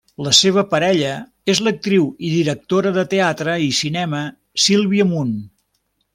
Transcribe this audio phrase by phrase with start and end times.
[0.25, 1.11] La seva parella
[1.53, 4.23] és l'actriu i directora de teatre i cinema
[4.65, 5.39] Sílvia Munt.